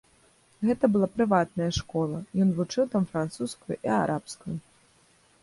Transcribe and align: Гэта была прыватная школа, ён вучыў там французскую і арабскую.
Гэта 0.69 0.85
была 0.95 1.09
прыватная 1.17 1.67
школа, 1.79 2.17
ён 2.47 2.55
вучыў 2.61 2.83
там 2.95 3.03
французскую 3.13 3.75
і 3.85 3.95
арабскую. 4.01 4.55